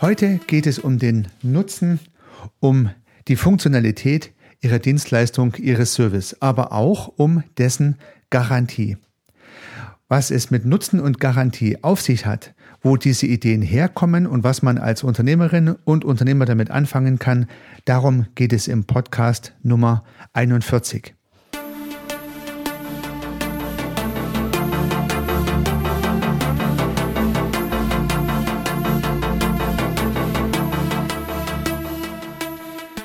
[0.00, 2.00] Heute geht es um den Nutzen,
[2.58, 2.88] um
[3.28, 4.32] die Funktionalität
[4.62, 7.96] Ihrer Dienstleistung, Ihres Service, aber auch um dessen
[8.30, 8.96] Garantie.
[10.08, 14.62] Was es mit Nutzen und Garantie auf sich hat, wo diese Ideen herkommen und was
[14.62, 17.46] man als Unternehmerin und Unternehmer damit anfangen kann,
[17.84, 21.14] darum geht es im Podcast Nummer 41.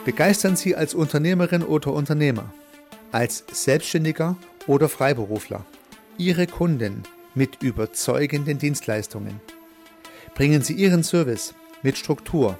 [0.06, 2.54] Begeistern Sie als Unternehmerin oder Unternehmer,
[3.12, 4.38] als Selbstständiger
[4.68, 5.66] oder Freiberufler
[6.20, 7.02] Ihre Kunden
[7.34, 9.42] mit überzeugenden Dienstleistungen.
[10.36, 12.60] Bringen Sie Ihren Service mit Struktur,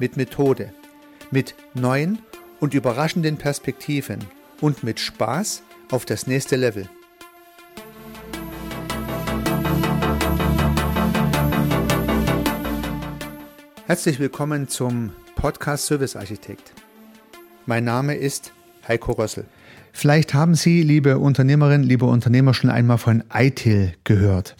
[0.00, 0.74] mit Methode,
[1.30, 2.18] mit neuen
[2.58, 4.18] und überraschenden Perspektiven
[4.60, 6.88] und mit Spaß auf das nächste Level.
[13.86, 16.74] Herzlich willkommen zum Podcast Service Architekt.
[17.64, 18.52] Mein Name ist
[18.86, 19.46] Heiko Rössel.
[19.90, 24.54] Vielleicht haben Sie, liebe Unternehmerinnen, liebe Unternehmer, schon einmal von ITIL gehört.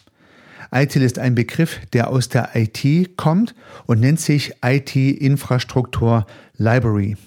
[0.72, 6.24] ITIL ist ein Begriff, der aus der IT kommt und nennt sich IT Infrastruktur
[6.56, 7.18] Library.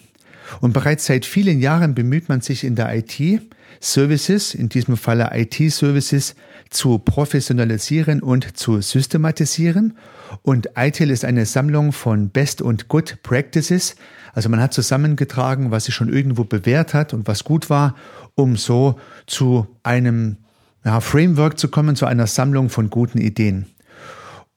[0.62, 3.42] Und bereits seit vielen Jahren bemüht man sich in der IT,
[3.80, 6.36] Services, in diesem Falle IT-Services,
[6.70, 9.98] zu professionalisieren und zu systematisieren.
[10.42, 13.96] Und ITIL ist eine Sammlung von Best und Good Practices.
[14.34, 17.96] Also man hat zusammengetragen, was sich schon irgendwo bewährt hat und was gut war,
[18.36, 20.38] um so zu einem
[20.84, 23.68] ja, Framework zu kommen, zu einer Sammlung von guten Ideen.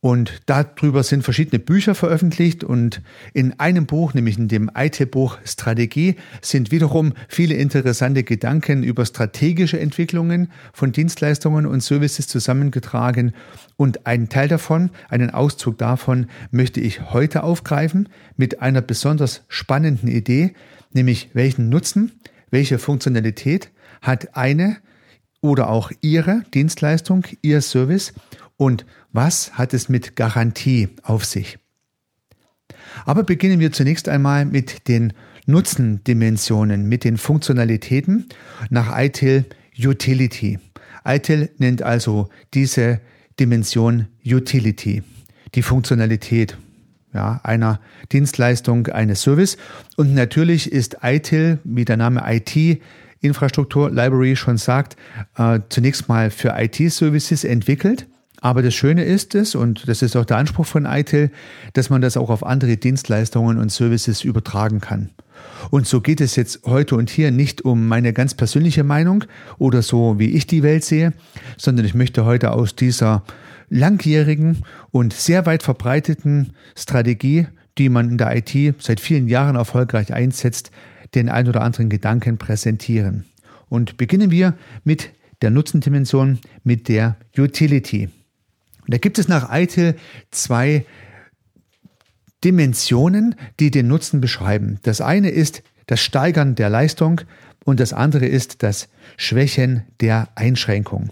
[0.00, 3.00] Und darüber sind verschiedene Bücher veröffentlicht und
[3.33, 9.80] in einem Buch, nämlich in dem IT-Buch Strategie, sind wiederum viele interessante Gedanken über strategische
[9.80, 13.33] Entwicklungen von Dienstleistungen und Services zusammengetragen.
[13.77, 20.09] Und einen Teil davon, einen Auszug davon, möchte ich heute aufgreifen mit einer besonders spannenden
[20.09, 20.53] Idee,
[20.93, 22.12] nämlich welchen Nutzen,
[22.50, 23.70] welche Funktionalität
[24.03, 24.76] hat eine
[25.41, 28.12] oder auch Ihre Dienstleistung, Ihr Service
[28.56, 31.58] und was hat es mit Garantie auf sich?
[33.04, 35.12] Aber beginnen wir zunächst einmal mit den
[35.46, 38.28] Nutzendimensionen, mit den Funktionalitäten
[38.70, 39.44] nach ITIL
[39.78, 40.58] Utility.
[41.04, 43.00] ITIL nennt also diese
[43.38, 45.02] Dimension Utility,
[45.54, 46.56] die Funktionalität
[47.14, 47.80] ja, einer
[48.12, 49.56] Dienstleistung, eines Service.
[49.96, 52.80] Und natürlich ist ITIL, wie der Name IT
[53.26, 54.97] Infrastruktur Library schon sagt,
[55.37, 58.06] äh, zunächst mal für IT-Services entwickelt
[58.41, 61.31] aber das Schöne ist es, und das ist auch der Anspruch von ITIL,
[61.72, 65.10] dass man das auch auf andere Dienstleistungen und Services übertragen kann.
[65.70, 69.25] Und so geht es jetzt heute und hier nicht um meine ganz persönliche Meinung
[69.58, 71.12] oder so, wie ich die Welt sehe,
[71.56, 73.25] sondern ich möchte heute aus dieser
[73.69, 77.48] langjährigen und sehr weit verbreiteten Strategie,
[77.78, 80.70] die man in der IT seit vielen Jahren erfolgreich einsetzt,
[81.16, 83.25] den ein oder anderen Gedanken präsentieren.
[83.69, 84.54] Und beginnen wir
[84.84, 85.10] mit
[85.43, 88.09] der Nutzendimension, mit der Utility.
[88.82, 89.97] Und da gibt es nach ITIL
[90.31, 90.87] zwei
[92.44, 94.78] Dimensionen, die den Nutzen beschreiben.
[94.82, 97.22] Das eine ist das Steigern der Leistung
[97.65, 101.10] und das andere ist das Schwächen der Einschränkung.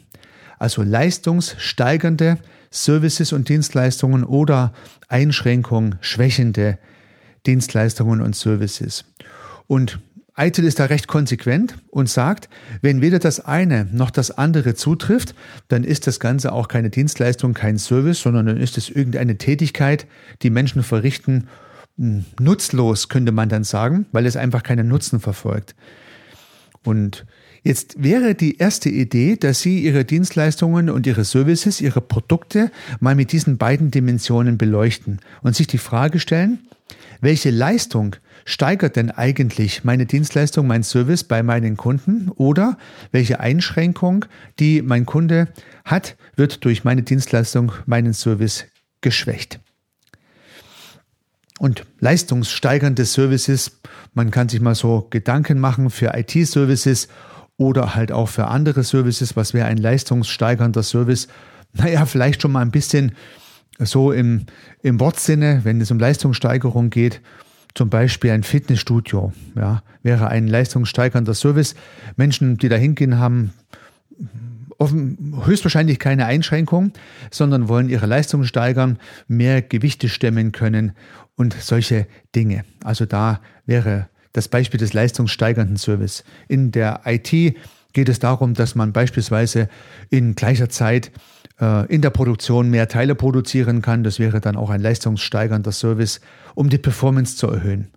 [0.58, 2.38] Also leistungssteigernde
[2.70, 4.72] Services und Dienstleistungen oder
[5.08, 6.78] Einschränkung schwächende
[7.46, 9.04] Dienstleistungen und Services.
[9.66, 10.00] Und
[10.34, 12.48] Eitel ist da recht konsequent und sagt,
[12.82, 15.34] wenn weder das eine noch das andere zutrifft,
[15.68, 20.06] dann ist das Ganze auch keine Dienstleistung, kein Service, sondern dann ist es irgendeine Tätigkeit,
[20.42, 21.46] die Menschen verrichten,
[21.96, 25.76] hm, nutzlos, könnte man dann sagen, weil es einfach keinen Nutzen verfolgt.
[26.84, 27.24] Und
[27.66, 32.70] Jetzt wäre die erste Idee, dass Sie Ihre Dienstleistungen und Ihre Services, Ihre Produkte
[33.00, 36.58] mal mit diesen beiden Dimensionen beleuchten und sich die Frage stellen,
[37.22, 42.78] welche Leistung steigert denn eigentlich meine Dienstleistung, mein Service bei meinen Kunden oder
[43.10, 44.26] welche Einschränkung,
[44.58, 45.48] die mein Kunde
[45.84, 48.66] hat, wird durch meine Dienstleistung, meinen Service
[49.00, 49.60] geschwächt.
[51.58, 53.80] Und leistungssteigernde Services,
[54.12, 57.08] man kann sich mal so Gedanken machen für IT-Services
[57.56, 59.36] oder halt auch für andere Services.
[59.36, 61.28] Was wäre ein leistungssteigernder Service?
[61.72, 63.12] Naja, vielleicht schon mal ein bisschen
[63.78, 64.46] so im,
[64.82, 67.20] im Wortsinne, wenn es um Leistungssteigerung geht,
[67.74, 71.74] zum Beispiel ein Fitnessstudio, ja, wäre ein leistungssteigernder Service.
[72.16, 73.52] Menschen, die da hingehen, haben
[74.78, 76.92] offen, höchstwahrscheinlich keine Einschränkung,
[77.30, 78.98] sondern wollen ihre Leistung steigern,
[79.28, 80.92] mehr Gewichte stemmen können
[81.36, 82.64] und solche Dinge.
[82.82, 86.24] Also da wäre das Beispiel des leistungssteigernden Service.
[86.48, 87.30] In der IT
[87.92, 89.68] geht es darum, dass man beispielsweise
[90.10, 91.12] in gleicher Zeit
[91.58, 94.02] in der Produktion mehr Teile produzieren kann.
[94.02, 96.20] Das wäre dann auch ein leistungssteigernder Service,
[96.54, 97.88] um die Performance zu erhöhen.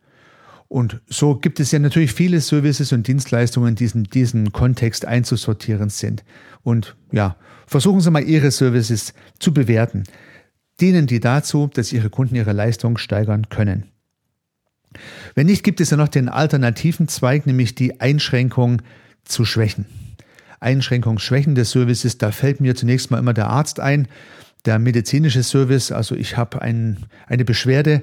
[0.68, 5.90] Und so gibt es ja natürlich viele Services und Dienstleistungen, die in diesen Kontext einzusortieren
[5.90, 6.24] sind.
[6.62, 10.04] Und ja, versuchen Sie mal Ihre Services zu bewerten.
[10.80, 13.86] Dienen die dazu, dass Ihre Kunden ihre Leistung steigern können?
[15.36, 18.82] Wenn nicht, gibt es ja noch den alternativen Zweig, nämlich die Einschränkung
[19.24, 19.86] zu schwächen.
[20.60, 24.08] Einschränkung schwächende Services, da fällt mir zunächst mal immer der Arzt ein,
[24.66, 28.02] der medizinische Service, also ich habe ein, eine Beschwerde,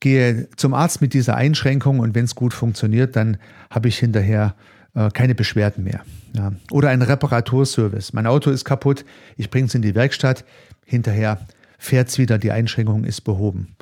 [0.00, 3.38] gehe zum Arzt mit dieser Einschränkung und wenn es gut funktioniert, dann
[3.70, 4.54] habe ich hinterher
[4.94, 6.00] äh, keine Beschwerden mehr.
[6.34, 6.52] Ja.
[6.70, 8.12] Oder ein Reparaturservice.
[8.12, 9.04] Mein Auto ist kaputt,
[9.36, 10.44] ich bringe es in die Werkstatt,
[10.84, 11.40] hinterher
[11.78, 13.76] fährt es wieder, die Einschränkung ist behoben.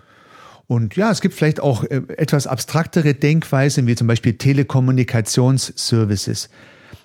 [0.67, 6.49] Und ja, es gibt vielleicht auch äh, etwas abstraktere Denkweisen, wie zum Beispiel Telekommunikationsservices.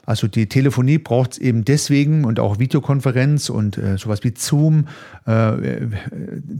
[0.07, 4.87] Also die Telefonie braucht es eben deswegen und auch Videokonferenz und äh, sowas wie Zoom,
[5.25, 5.51] äh,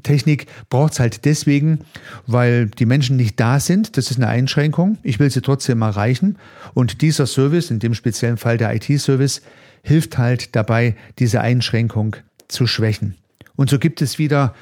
[0.03, 1.79] Technik braucht es halt deswegen,
[2.27, 3.95] weil die Menschen nicht da sind.
[3.95, 4.97] Das ist eine Einschränkung.
[5.01, 6.35] Ich will sie trotzdem erreichen.
[6.73, 9.41] Und dieser Service, in dem speziellen Fall der IT-Service,
[9.81, 12.17] hilft halt dabei, diese Einschränkung
[12.49, 13.15] zu schwächen.
[13.55, 14.55] Und so gibt es wieder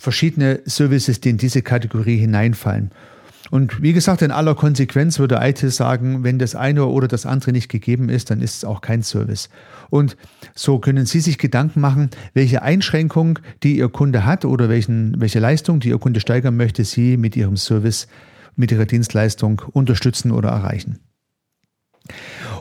[0.00, 2.92] verschiedene Services, die in diese Kategorie hineinfallen.
[3.50, 7.52] Und wie gesagt, in aller Konsequenz würde ITIL sagen, wenn das eine oder das andere
[7.52, 9.50] nicht gegeben ist, dann ist es auch kein Service.
[9.90, 10.16] Und
[10.54, 15.40] so können Sie sich Gedanken machen, welche Einschränkung, die Ihr Kunde hat oder welchen, welche
[15.40, 18.08] Leistung, die Ihr Kunde steigern möchte, Sie mit Ihrem Service,
[18.56, 21.00] mit Ihrer Dienstleistung unterstützen oder erreichen.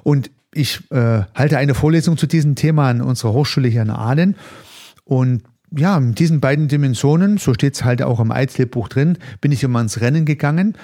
[0.03, 4.35] Und ich äh, halte eine Vorlesung zu diesem Thema an unserer Hochschule hier in Aalen.
[5.05, 5.43] Und
[5.75, 9.63] ja, mit diesen beiden Dimensionen, so steht es halt auch im Eizleb-Buch drin, bin ich
[9.63, 10.77] immer ins Rennen gegangen.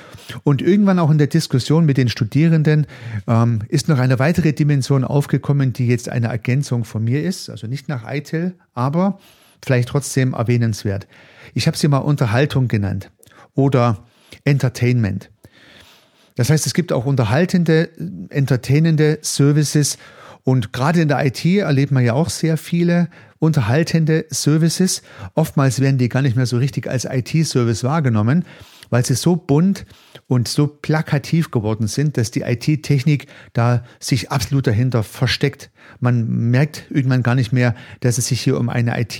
[0.43, 2.87] Und irgendwann auch in der Diskussion mit den Studierenden
[3.27, 7.49] ähm, ist noch eine weitere Dimension aufgekommen, die jetzt eine Ergänzung von mir ist.
[7.49, 9.19] Also nicht nach ITIL, aber
[9.63, 11.07] vielleicht trotzdem erwähnenswert.
[11.53, 13.11] Ich habe sie mal Unterhaltung genannt
[13.55, 14.05] oder
[14.43, 15.29] Entertainment.
[16.35, 17.89] Das heißt, es gibt auch unterhaltende,
[18.29, 19.97] entertainende Services
[20.49, 23.07] und gerade in der IT erlebt man ja auch sehr viele
[23.37, 25.03] unterhaltende Services.
[25.35, 28.43] Oftmals werden die gar nicht mehr so richtig als IT-Service wahrgenommen,
[28.89, 29.85] weil sie so bunt
[30.25, 35.69] und so plakativ geworden sind, dass die IT-Technik da sich absolut dahinter versteckt.
[35.99, 39.19] Man merkt irgendwann gar nicht mehr, dass es sich hier um eine IT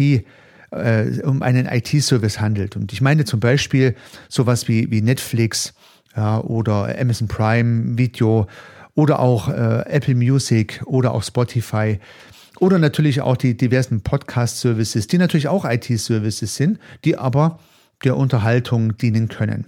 [0.71, 2.75] äh, um einen IT-Service handelt.
[2.75, 3.93] Und ich meine zum Beispiel
[4.29, 5.75] sowas wie, wie Netflix
[6.15, 8.47] ja, oder Amazon Prime Video
[8.99, 11.99] oder auch äh, Apple Music oder auch Spotify.
[12.59, 17.59] Oder natürlich auch die diversen Podcast-Services, die natürlich auch IT-Services sind, die aber
[18.03, 19.67] der Unterhaltung dienen können.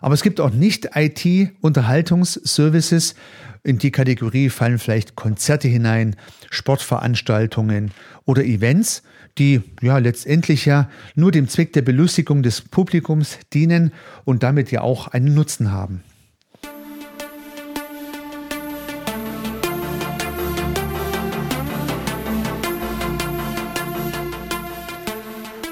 [0.00, 3.14] Aber es gibt auch nicht IT-Unterhaltungsservices.
[3.62, 6.16] In die Kategorie fallen vielleicht Konzerte hinein,
[6.50, 7.92] Sportveranstaltungen
[8.24, 9.04] oder Events,
[9.38, 13.92] die ja letztendlich ja nur dem Zweck der Belustigung des Publikums dienen
[14.24, 16.02] und damit ja auch einen Nutzen haben.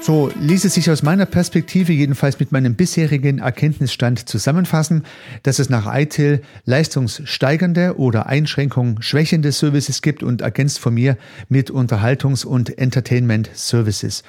[0.05, 5.03] So ließ es sich aus meiner Perspektive, jedenfalls mit meinem bisherigen Erkenntnisstand zusammenfassen,
[5.41, 11.17] dass es nach ITIL leistungssteigernde oder Einschränkung schwächende Services gibt und ergänzt von mir
[11.49, 14.21] mit Unterhaltungs- und Entertainment Services.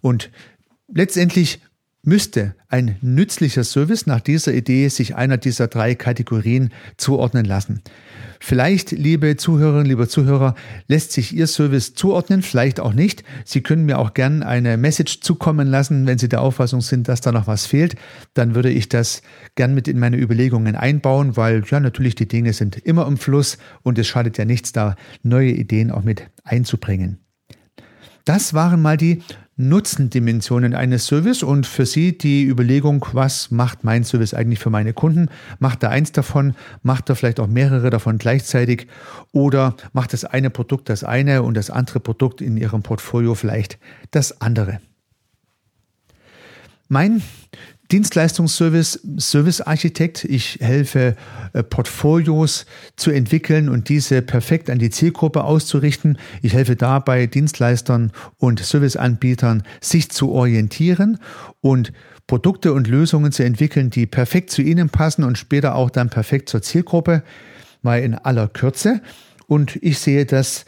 [0.00, 0.30] Und
[0.88, 1.60] letztendlich
[2.02, 7.82] müsste ein nützlicher Service nach dieser Idee sich einer dieser drei Kategorien zuordnen lassen.
[8.42, 10.54] Vielleicht, liebe Zuhörerinnen, lieber Zuhörer,
[10.88, 13.22] lässt sich Ihr Service zuordnen, vielleicht auch nicht.
[13.44, 17.20] Sie können mir auch gern eine Message zukommen lassen, wenn Sie der Auffassung sind, dass
[17.20, 17.96] da noch was fehlt.
[18.32, 19.20] Dann würde ich das
[19.56, 23.58] gern mit in meine Überlegungen einbauen, weil ja natürlich die Dinge sind immer im Fluss
[23.82, 27.18] und es schadet ja nichts, da neue Ideen auch mit einzubringen.
[28.24, 29.22] Das waren mal die
[29.68, 34.92] Nutzendimensionen eines Service und für Sie die Überlegung, was macht mein Service eigentlich für meine
[34.92, 35.28] Kunden?
[35.58, 36.54] Macht er eins davon?
[36.82, 38.86] Macht er vielleicht auch mehrere davon gleichzeitig?
[39.32, 43.78] Oder macht das eine Produkt das eine und das andere Produkt in Ihrem Portfolio vielleicht
[44.10, 44.80] das andere?
[46.88, 47.22] Mein
[47.92, 50.24] Dienstleistungsservice, Servicearchitekt.
[50.24, 51.16] Ich helfe
[51.52, 52.66] äh, Portfolios
[52.96, 56.18] zu entwickeln und diese perfekt an die Zielgruppe auszurichten.
[56.42, 61.18] Ich helfe dabei Dienstleistern und Serviceanbietern, sich zu orientieren
[61.60, 61.92] und
[62.26, 66.48] Produkte und Lösungen zu entwickeln, die perfekt zu ihnen passen und später auch dann perfekt
[66.48, 67.24] zur Zielgruppe,
[67.82, 69.02] mal in aller Kürze.
[69.48, 70.64] Und ich sehe das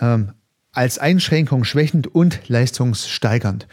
[0.00, 0.32] ähm,
[0.72, 3.66] als Einschränkung schwächend und leistungssteigernd.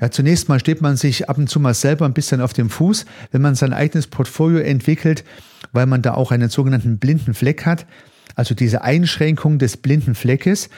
[0.00, 2.70] Ja, zunächst mal steht man sich ab und zu mal selber ein bisschen auf dem
[2.70, 5.24] Fuß, wenn man sein eigenes Portfolio entwickelt,
[5.72, 7.86] weil man da auch einen sogenannten blinden Fleck hat.
[8.34, 10.68] Also diese Einschränkung des blinden Fleckes,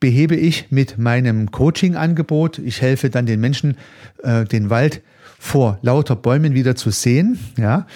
[0.00, 2.58] behebe ich mit meinem Coaching-Angebot.
[2.58, 3.76] Ich helfe dann den Menschen,
[4.22, 5.02] äh, den Wald
[5.38, 7.38] vor lauter Bäumen wieder zu sehen.
[7.56, 7.86] Ja.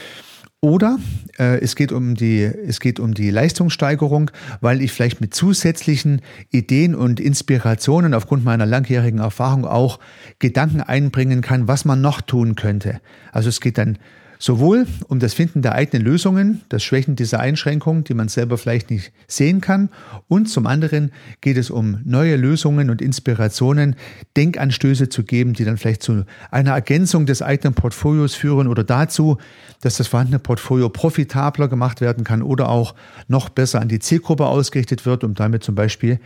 [0.62, 0.98] Oder
[1.38, 6.20] äh, es, geht um die, es geht um die Leistungssteigerung, weil ich vielleicht mit zusätzlichen
[6.50, 10.00] Ideen und Inspirationen aufgrund meiner langjährigen Erfahrung auch
[10.38, 13.00] Gedanken einbringen kann, was man noch tun könnte.
[13.32, 13.96] Also es geht dann
[14.42, 18.90] Sowohl um das Finden der eigenen Lösungen, das Schwächen dieser Einschränkungen, die man selber vielleicht
[18.90, 19.90] nicht sehen kann,
[20.28, 23.96] und zum anderen geht es um neue Lösungen und Inspirationen,
[24.38, 29.36] Denkanstöße zu geben, die dann vielleicht zu einer Ergänzung des eigenen Portfolios führen oder dazu,
[29.82, 32.94] dass das vorhandene Portfolio profitabler gemacht werden kann oder auch
[33.28, 36.18] noch besser an die Zielgruppe ausgerichtet wird, um damit zum Beispiel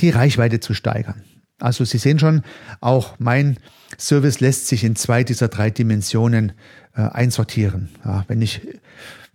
[0.00, 1.22] die Reichweite zu steigern.
[1.60, 2.42] Also Sie sehen schon,
[2.80, 3.58] auch mein
[3.98, 6.52] Service lässt sich in zwei dieser drei Dimensionen
[6.94, 7.88] äh, einsortieren.
[8.04, 8.60] Ja, wenn ich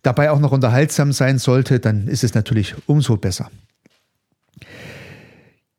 [0.01, 3.49] dabei auch noch unterhaltsam sein sollte, dann ist es natürlich umso besser.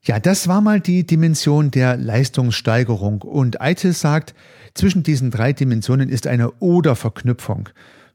[0.03, 3.21] Ja, das war mal die Dimension der Leistungssteigerung.
[3.21, 4.33] Und ITIL sagt,
[4.73, 7.69] zwischen diesen drei Dimensionen ist eine Oder-Verknüpfung.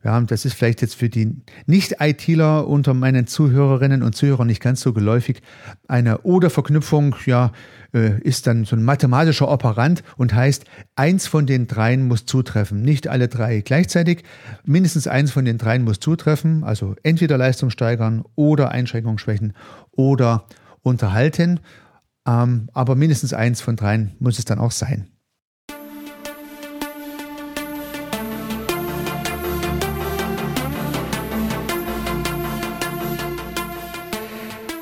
[0.04, 4.80] Ja, das ist vielleicht jetzt für die Nicht-ITler unter meinen Zuhörerinnen und Zuhörern nicht ganz
[4.80, 5.42] so geläufig.
[5.86, 7.52] Eine Oder-Verknüpfung, ja,
[7.94, 10.64] äh, ist dann so ein mathematischer Operand und heißt,
[10.96, 12.82] eins von den dreien muss zutreffen.
[12.82, 14.24] Nicht alle drei gleichzeitig.
[14.64, 16.64] Mindestens eins von den dreien muss zutreffen.
[16.64, 19.52] Also entweder Leistung steigern oder Einschränkungen schwächen
[19.92, 20.46] oder
[20.82, 21.60] unterhalten.
[22.26, 25.11] Ähm, aber mindestens eins von dreien muss es dann auch sein.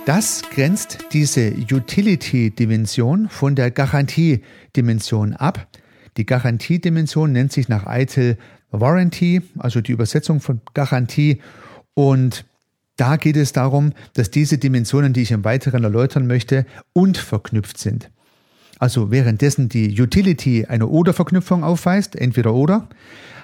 [0.06, 5.68] Das grenzt diese Utility-Dimension von der Garantie-Dimension ab.
[6.16, 8.38] Die Garantie-Dimension nennt sich nach ITIL
[8.70, 11.40] Warranty, also die Übersetzung von Garantie.
[11.94, 12.46] Und
[12.96, 16.64] da geht es darum, dass diese Dimensionen, die ich im Weiteren erläutern möchte,
[16.94, 18.10] und verknüpft sind.
[18.78, 22.88] Also währenddessen die Utility eine Oder-Verknüpfung aufweist, entweder oder,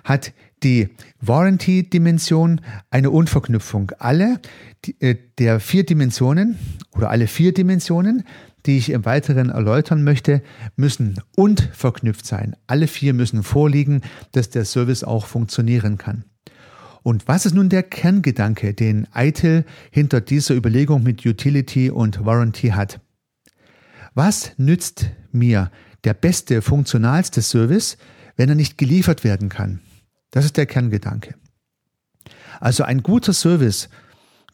[0.05, 0.33] hat
[0.63, 0.89] die
[1.21, 2.61] Warranty-Dimension
[2.91, 3.93] eine Unverknüpfung.
[3.99, 4.41] Alle
[4.85, 6.59] die, äh, der vier Dimensionen
[6.93, 8.25] oder alle vier Dimensionen,
[8.65, 10.43] die ich im Weiteren erläutern möchte,
[10.75, 12.57] müssen und verknüpft sein.
[12.67, 16.25] Alle vier müssen vorliegen, dass der Service auch funktionieren kann.
[17.03, 22.71] Und was ist nun der Kerngedanke, den ITIL hinter dieser Überlegung mit Utility und Warranty
[22.71, 23.01] hat?
[24.15, 25.71] Was nützt mir
[26.03, 27.97] der beste, funktionalste Service,
[28.37, 29.81] wenn er nicht geliefert werden kann?
[30.31, 31.35] Das ist der Kerngedanke.
[32.61, 33.89] Also ein guter Service,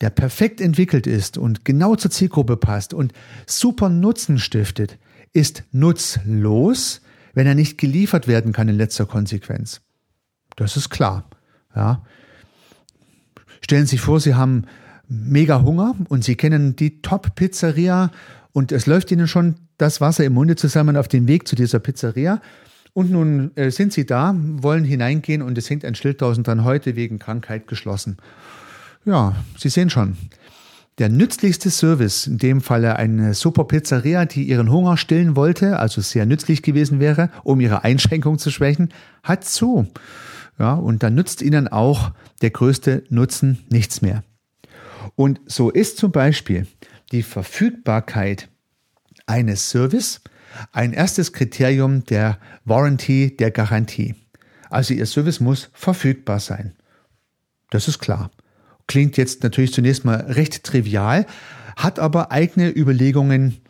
[0.00, 3.12] der perfekt entwickelt ist und genau zur Zielgruppe passt und
[3.46, 4.98] super Nutzen stiftet,
[5.32, 7.00] ist nutzlos,
[7.34, 9.80] wenn er nicht geliefert werden kann in letzter Konsequenz.
[10.56, 11.24] Das ist klar.
[11.74, 12.04] Ja.
[13.62, 14.66] Stellen Sie sich vor, Sie haben
[15.08, 18.10] mega Hunger und Sie kennen die Top-Pizzeria
[18.52, 21.78] und es läuft Ihnen schon das Wasser im Munde zusammen auf den Weg zu dieser
[21.78, 22.40] Pizzeria
[22.94, 26.64] und nun äh, sind sie da, wollen hineingehen und es hängt ein Schild draußen dran,
[26.64, 28.18] heute wegen Krankheit geschlossen.
[29.04, 30.16] Ja, Sie sehen schon.
[30.98, 36.02] Der nützlichste Service, in dem Falle eine super Pizzeria, die ihren Hunger stillen wollte, also
[36.02, 38.90] sehr nützlich gewesen wäre, um ihre Einschränkung zu schwächen,
[39.22, 39.88] hat zu.
[40.58, 44.22] Ja, und dann nützt ihnen auch der größte Nutzen nichts mehr.
[45.16, 46.66] Und so ist zum Beispiel
[47.10, 48.48] die Verfügbarkeit
[49.26, 50.20] eines Service
[50.72, 54.14] ein erstes Kriterium der Warranty, der Garantie.
[54.70, 56.74] Also Ihr Service muss verfügbar sein.
[57.70, 58.30] Das ist klar.
[58.86, 61.26] Klingt jetzt natürlich zunächst mal recht trivial,
[61.76, 63.60] hat aber eigene Überlegungen,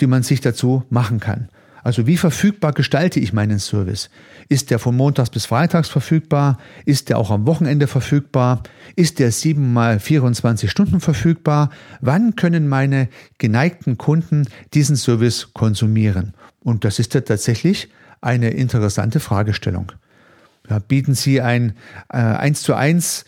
[0.00, 1.48] die man sich dazu machen kann.
[1.82, 4.10] Also wie verfügbar gestalte ich meinen Service?
[4.48, 6.58] Ist der von Montags bis Freitags verfügbar?
[6.84, 8.62] Ist der auch am Wochenende verfügbar?
[8.96, 11.70] Ist der 7 mal 24 Stunden verfügbar?
[12.00, 13.08] Wann können meine
[13.38, 16.34] geneigten Kunden diesen Service konsumieren?
[16.60, 17.88] Und das ist ja tatsächlich
[18.20, 19.92] eine interessante Fragestellung.
[20.68, 21.74] Ja, bieten Sie ein
[22.12, 23.24] äh, 1 zu 1 äh,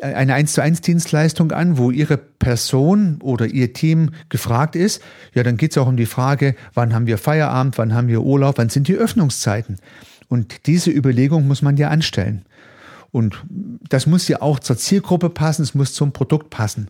[0.00, 5.02] eine 1 zu 1 Dienstleistung an, wo Ihre Person oder Ihr Team gefragt ist,
[5.34, 8.22] ja, dann geht es auch um die Frage, wann haben wir Feierabend, wann haben wir
[8.22, 9.78] Urlaub, wann sind die Öffnungszeiten.
[10.28, 12.44] Und diese Überlegung muss man ja anstellen.
[13.10, 13.42] Und
[13.88, 16.88] das muss ja auch zur Zielgruppe passen, es muss zum Produkt passen.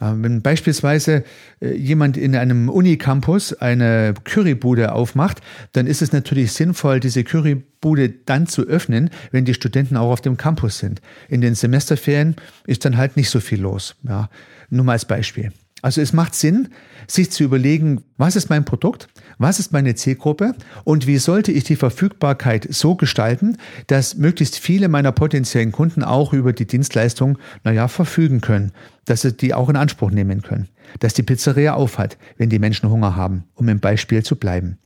[0.00, 1.22] Wenn beispielsweise
[1.60, 5.40] äh, jemand in einem Unicampus eine Currybude aufmacht,
[5.72, 10.20] dann ist es natürlich sinnvoll, diese Currybude dann zu öffnen, wenn die Studenten auch auf
[10.20, 11.00] dem Campus sind.
[11.28, 12.34] In den Semesterferien
[12.66, 13.94] ist dann halt nicht so viel los.
[14.02, 14.30] Ja,
[14.68, 15.52] nur mal als Beispiel.
[15.84, 16.68] Also es macht Sinn,
[17.06, 21.64] sich zu überlegen, was ist mein Produkt, was ist meine Zielgruppe und wie sollte ich
[21.64, 27.86] die Verfügbarkeit so gestalten, dass möglichst viele meiner potenziellen Kunden auch über die Dienstleistung, naja,
[27.88, 28.72] verfügen können,
[29.04, 32.88] dass sie die auch in Anspruch nehmen können, dass die Pizzeria aufhat, wenn die Menschen
[32.88, 34.78] Hunger haben, um im Beispiel zu bleiben.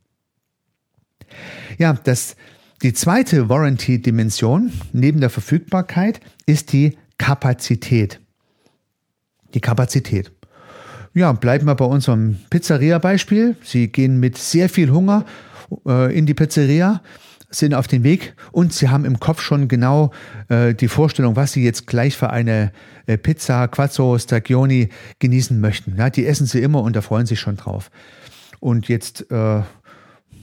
[1.78, 2.34] Ja, das,
[2.82, 8.18] die zweite Warranty-Dimension neben der Verfügbarkeit ist die Kapazität.
[9.54, 10.32] Die Kapazität.
[11.18, 13.56] Ja, bleiben wir bei unserem Pizzeria-Beispiel.
[13.64, 15.24] Sie gehen mit sehr viel Hunger
[15.84, 17.02] äh, in die Pizzeria,
[17.50, 20.12] sind auf dem Weg und Sie haben im Kopf schon genau
[20.48, 22.70] äh, die Vorstellung, was Sie jetzt gleich für eine
[23.06, 25.96] äh, Pizza, Quattro, Stagioni genießen möchten.
[25.98, 27.90] Ja, die essen Sie immer und da freuen Sie sich schon drauf.
[28.60, 29.62] Und jetzt äh,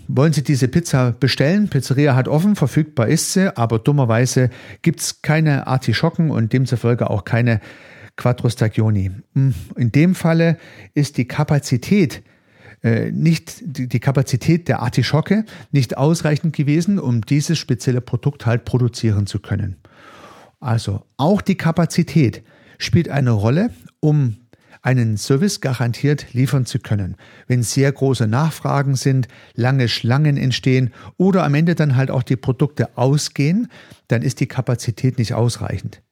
[0.09, 1.69] wollen Sie diese Pizza bestellen?
[1.69, 4.49] Pizzeria hat offen, verfügbar ist sie, aber dummerweise
[4.81, 7.61] gibt es keine Artischocken und demzufolge auch keine
[8.15, 9.11] Quattro Stagioni.
[9.33, 10.57] Hm, in dem Falle
[10.93, 12.23] ist die Kapazität
[12.83, 19.25] äh, nicht die Kapazität der Artischocke nicht ausreichend gewesen, um dieses spezielle Produkt halt produzieren
[19.25, 19.77] zu können.
[20.59, 22.43] Also auch die Kapazität
[22.77, 24.37] spielt eine Rolle, um
[24.81, 27.15] einen Service garantiert liefern zu können.
[27.47, 32.35] Wenn sehr große Nachfragen sind, lange Schlangen entstehen oder am Ende dann halt auch die
[32.35, 33.67] Produkte ausgehen,
[34.07, 36.03] dann ist die Kapazität nicht ausreichend.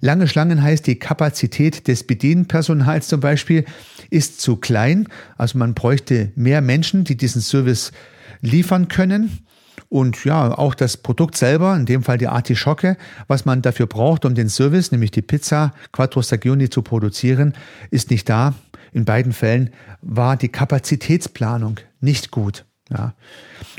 [0.00, 3.64] Lange Schlangen heißt, die Kapazität des Bedienpersonals zum Beispiel
[4.10, 5.08] ist zu klein.
[5.36, 7.92] Also man bräuchte mehr Menschen, die diesen Service
[8.40, 9.44] liefern können.
[9.88, 12.96] Und ja, auch das Produkt selber, in dem Fall die Artischocke,
[13.28, 17.54] was man dafür braucht, um den Service, nämlich die Pizza Quattro Stagioni zu produzieren,
[17.90, 18.54] ist nicht da.
[18.92, 19.70] In beiden Fällen
[20.02, 22.64] war die Kapazitätsplanung nicht gut.
[22.90, 23.14] Ja.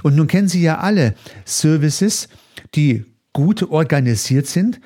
[0.03, 2.27] Und nun kennen Sie ja alle Services,
[2.75, 4.79] die gut organisiert sind,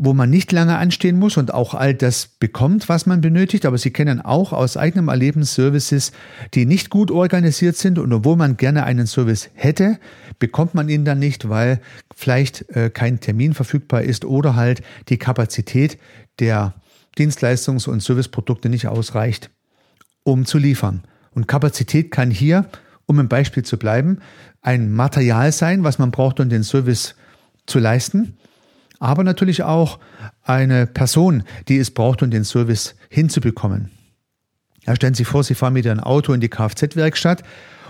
[0.00, 3.66] wo man nicht lange anstehen muss und auch all das bekommt, was man benötigt.
[3.66, 6.12] Aber Sie kennen auch aus eigenem Erleben Services,
[6.54, 9.98] die nicht gut organisiert sind und obwohl man gerne einen Service hätte,
[10.38, 11.80] bekommt man ihn dann nicht, weil
[12.14, 15.98] vielleicht äh, kein Termin verfügbar ist oder halt die Kapazität
[16.38, 16.74] der
[17.18, 19.50] Dienstleistungs- und Serviceprodukte nicht ausreicht,
[20.22, 21.02] um zu liefern.
[21.32, 22.66] Und Kapazität kann hier,
[23.06, 24.20] um im Beispiel zu bleiben,
[24.62, 27.16] ein Material sein, was man braucht, um den Service
[27.66, 28.38] zu leisten
[28.98, 29.98] aber natürlich auch
[30.42, 33.90] eine Person, die es braucht, um den Service hinzubekommen.
[34.86, 37.42] Ja, stellen Sie vor, Sie fahren mit Ihrem Auto in die Kfz-Werkstatt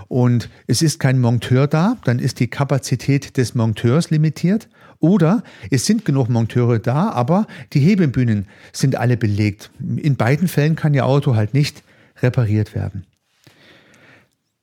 [0.09, 4.69] und es ist kein Monteur da, dann ist die Kapazität des Monteurs limitiert.
[5.01, 9.71] Oder es sind genug Monteure da, aber die Hebebühnen sind alle belegt.
[9.79, 11.85] In beiden Fällen kann Ihr Auto halt nicht
[12.21, 13.05] repariert werden.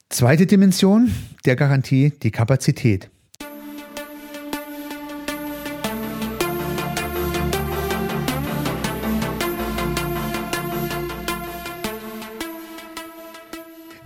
[0.09, 1.11] Zweite Dimension
[1.45, 3.09] der Garantie, die Kapazität.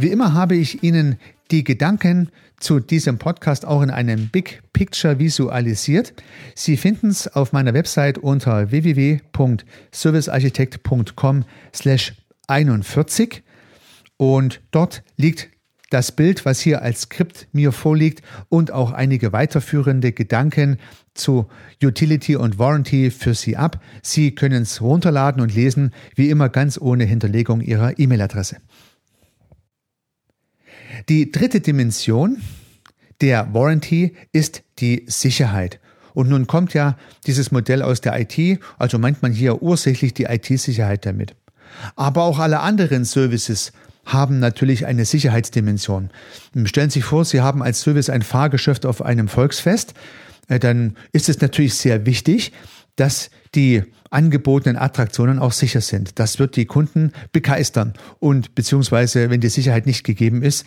[0.02, 1.18] Wie immer habe ich Ihnen
[1.52, 6.14] die Gedanken zu diesem Podcast auch in einem Big Picture visualisiert.
[6.56, 11.44] Sie finden es auf meiner Website unter www.servicearchitekt.com
[11.76, 12.14] slash
[12.48, 13.44] 41
[14.16, 15.50] und dort liegt
[15.90, 20.78] das Bild, was hier als Skript mir vorliegt und auch einige weiterführende Gedanken
[21.14, 21.50] zu
[21.84, 23.84] Utility und Warranty für Sie ab.
[24.02, 28.62] Sie können es runterladen und lesen, wie immer ganz ohne Hinterlegung Ihrer E-Mail-Adresse.
[31.08, 32.42] Die dritte Dimension
[33.22, 35.80] der Warranty ist die Sicherheit.
[36.14, 40.24] Und nun kommt ja dieses Modell aus der IT, also meint man hier ursächlich die
[40.24, 41.36] IT-Sicherheit damit.
[41.96, 43.72] Aber auch alle anderen Services
[44.06, 46.10] haben natürlich eine Sicherheitsdimension.
[46.66, 49.94] Stellen Sie sich vor, Sie haben als Service ein Fahrgeschäft auf einem Volksfest,
[50.48, 52.52] äh, dann ist es natürlich sehr wichtig,
[52.96, 56.19] dass die angebotenen Attraktionen auch sicher sind.
[56.19, 57.93] Das wird die Kunden begeistern.
[58.19, 60.65] Und beziehungsweise, wenn die Sicherheit nicht gegeben ist,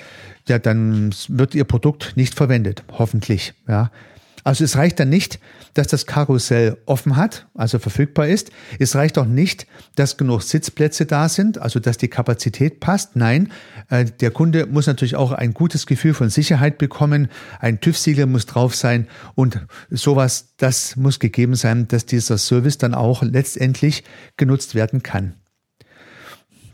[0.48, 2.85] ja, dann wird ihr Produkt nicht verwendet.
[2.92, 3.55] Hoffentlich.
[3.68, 3.90] Ja.
[4.44, 5.38] Also es reicht dann nicht,
[5.74, 8.50] dass das Karussell offen hat, also verfügbar ist.
[8.78, 13.14] Es reicht auch nicht, dass genug Sitzplätze da sind, also dass die Kapazität passt.
[13.14, 13.52] Nein,
[13.88, 17.28] äh, der Kunde muss natürlich auch ein gutes Gefühl von Sicherheit bekommen.
[17.61, 22.94] Ein TÜV-Siegel muss drauf sein und sowas, das muss gegeben sein, dass dieser Service dann
[22.94, 24.02] auch letztendlich
[24.37, 25.35] genutzt werden kann.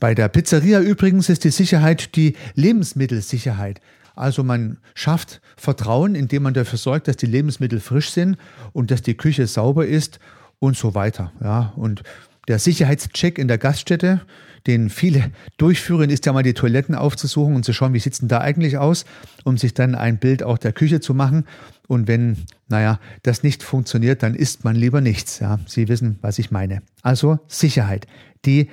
[0.01, 3.81] Bei der Pizzeria übrigens ist die Sicherheit die Lebensmittelsicherheit.
[4.19, 8.37] Also man schafft Vertrauen, indem man dafür sorgt, dass die Lebensmittel frisch sind
[8.73, 10.19] und dass die Küche sauber ist
[10.59, 11.33] und so weiter.
[11.41, 12.03] Ja, und
[12.49, 14.23] der Sicherheitscheck in der Gaststätte,
[14.67, 18.27] den viele durchführen, ist ja mal die Toiletten aufzusuchen und zu schauen, wie sieht denn
[18.27, 19.05] da eigentlich aus,
[19.45, 21.45] um sich dann ein Bild auch der Küche zu machen.
[21.87, 25.39] Und wenn, naja, das nicht funktioniert, dann isst man lieber nichts.
[25.39, 26.83] Ja, Sie wissen, was ich meine.
[27.03, 28.09] Also Sicherheit.
[28.45, 28.69] Die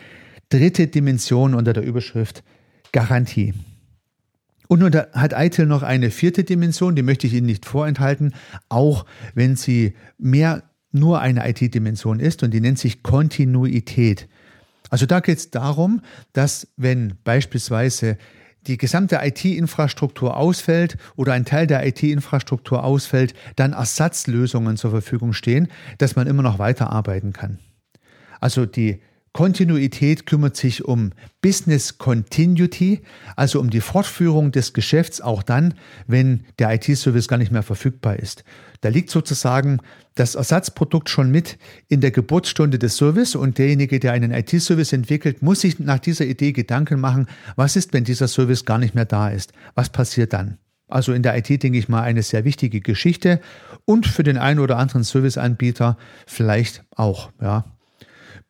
[0.50, 2.44] dritte Dimension unter der Überschrift
[2.92, 3.54] Garantie.
[4.68, 8.34] Und nun hat ITIL noch eine vierte Dimension, die möchte ich Ihnen nicht vorenthalten,
[8.70, 14.28] auch wenn sie mehr nur eine IT-Dimension ist und die nennt sich Kontinuität.
[14.90, 16.02] Also da geht es darum,
[16.34, 18.18] dass wenn beispielsweise
[18.68, 25.68] die gesamte IT-Infrastruktur ausfällt oder ein Teil der IT-Infrastruktur ausfällt, dann Ersatzlösungen zur Verfügung stehen,
[25.98, 27.60] dass man immer noch weiterarbeiten kann.
[28.40, 29.02] Also die
[29.36, 33.02] Kontinuität kümmert sich um Business Continuity,
[33.36, 35.74] also um die Fortführung des Geschäfts auch dann,
[36.08, 38.46] wenn der IT-Service gar nicht mehr verfügbar ist.
[38.80, 39.82] Da liegt sozusagen
[40.14, 41.58] das Ersatzprodukt schon mit
[41.90, 46.24] in der Geburtsstunde des Service und derjenige, der einen IT-Service entwickelt, muss sich nach dieser
[46.24, 49.52] Idee Gedanken machen, was ist, wenn dieser Service gar nicht mehr da ist?
[49.74, 50.60] Was passiert dann?
[50.88, 53.42] Also in der IT, denke ich mal, eine sehr wichtige Geschichte
[53.84, 57.66] und für den einen oder anderen Serviceanbieter vielleicht auch, ja.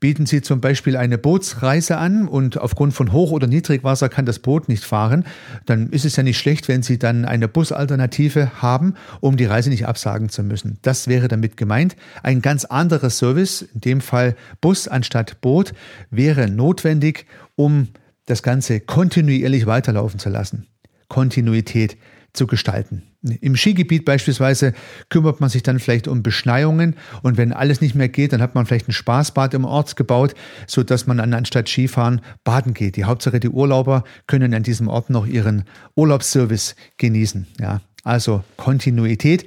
[0.05, 4.37] Bieten Sie zum Beispiel eine Bootsreise an und aufgrund von Hoch- oder Niedrigwasser kann das
[4.37, 5.25] Boot nicht fahren,
[5.65, 9.71] dann ist es ja nicht schlecht, wenn Sie dann eine Busalternative haben, um die Reise
[9.71, 10.77] nicht absagen zu müssen.
[10.83, 11.95] Das wäre damit gemeint.
[12.21, 15.73] Ein ganz anderer Service, in dem Fall Bus anstatt Boot,
[16.11, 17.87] wäre notwendig, um
[18.27, 20.67] das Ganze kontinuierlich weiterlaufen zu lassen.
[21.07, 21.97] Kontinuität
[22.35, 23.03] zu gestalten.
[23.41, 24.73] Im Skigebiet beispielsweise
[25.09, 28.55] kümmert man sich dann vielleicht um Beschneiungen und wenn alles nicht mehr geht, dann hat
[28.55, 30.35] man vielleicht ein Spaßbad im Ort gebaut,
[30.67, 32.95] so dass man anstatt Skifahren baden geht.
[32.95, 37.47] Die Hauptsache die Urlauber können an diesem Ort noch ihren Urlaubsservice genießen.
[37.59, 39.45] Ja, also Kontinuität,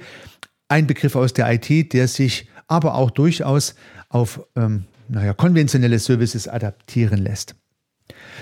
[0.67, 3.75] ein Begriff aus der IT, der sich aber auch durchaus
[4.09, 7.55] auf ähm, naja, konventionelle Services adaptieren lässt.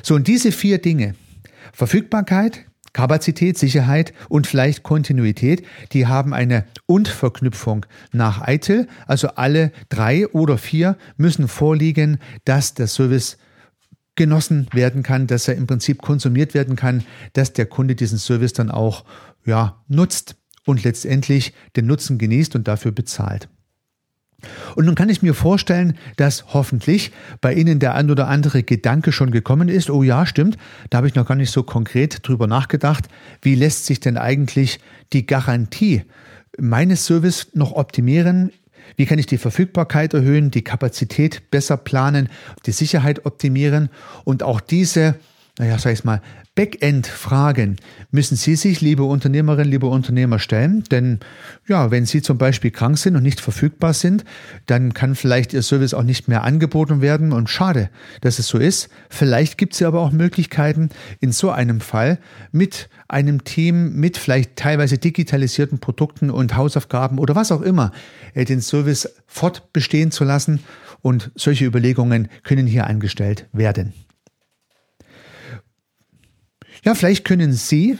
[0.03, 1.15] So, und diese vier Dinge,
[1.73, 8.87] Verfügbarkeit, Kapazität, Sicherheit und vielleicht Kontinuität, die haben eine Und-Verknüpfung nach ITIL.
[9.05, 13.37] Also alle drei oder vier müssen vorliegen, dass der Service
[14.15, 18.53] genossen werden kann, dass er im Prinzip konsumiert werden kann, dass der Kunde diesen Service
[18.53, 19.05] dann auch
[19.45, 23.47] ja, nutzt und letztendlich den Nutzen genießt und dafür bezahlt.
[24.75, 29.11] Und nun kann ich mir vorstellen, dass hoffentlich bei Ihnen der ein oder andere Gedanke
[29.11, 29.89] schon gekommen ist.
[29.89, 30.57] Oh ja, stimmt,
[30.89, 33.07] da habe ich noch gar nicht so konkret drüber nachgedacht.
[33.41, 34.79] Wie lässt sich denn eigentlich
[35.13, 36.03] die Garantie
[36.59, 38.51] meines Service noch optimieren?
[38.95, 42.29] Wie kann ich die Verfügbarkeit erhöhen, die Kapazität besser planen,
[42.65, 43.89] die Sicherheit optimieren
[44.23, 45.15] und auch diese
[45.59, 46.21] naja, sag ich mal,
[46.53, 47.77] Backend-Fragen
[48.11, 50.83] müssen Sie sich, liebe Unternehmerinnen, liebe Unternehmer, stellen.
[50.91, 51.19] Denn
[51.67, 54.23] ja, wenn Sie zum Beispiel krank sind und nicht verfügbar sind,
[54.67, 57.31] dann kann vielleicht Ihr Service auch nicht mehr angeboten werden.
[57.31, 57.89] Und schade,
[58.21, 58.89] dass es so ist.
[59.09, 60.89] Vielleicht gibt es ja aber auch Möglichkeiten,
[61.21, 62.19] in so einem Fall
[62.51, 67.91] mit einem Team, mit vielleicht teilweise digitalisierten Produkten und Hausaufgaben oder was auch immer,
[68.35, 70.59] äh, den Service fortbestehen zu lassen.
[71.01, 73.93] Und solche Überlegungen können hier angestellt werden.
[76.83, 77.97] Ja, vielleicht können Sie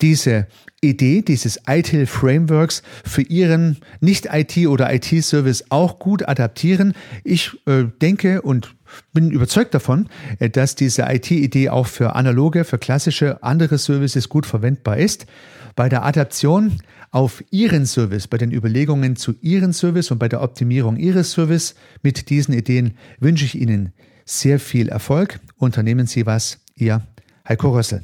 [0.00, 0.46] diese
[0.80, 6.94] Idee dieses ITIL Frameworks für Ihren Nicht-IT oder IT-Service auch gut adaptieren.
[7.24, 8.74] Ich äh, denke und
[9.12, 10.08] bin überzeugt davon,
[10.38, 15.26] äh, dass diese IT-Idee auch für analoge, für klassische andere Services gut verwendbar ist.
[15.76, 16.78] Bei der Adaption
[17.10, 21.74] auf Ihren Service, bei den Überlegungen zu Ihren Service und bei der Optimierung Ihres Service
[22.02, 23.92] mit diesen Ideen wünsche ich Ihnen
[24.24, 25.40] sehr viel Erfolg.
[25.56, 27.06] Unternehmen Sie was, Ihr
[27.48, 28.02] Heiko Rössel.